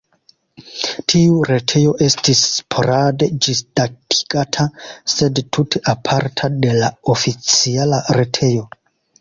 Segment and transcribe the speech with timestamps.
[1.11, 4.65] Tiu retejo estis sporade ĝisdatigata,
[5.17, 8.69] sed tute aparta de la oficiala retejo.